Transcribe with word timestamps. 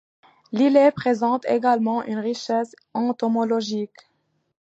L'îlet 0.51 0.91
présente 0.91 1.45
également 1.45 2.03
une 2.03 2.17
richesse 2.17 2.75
entomologique. 2.95 3.93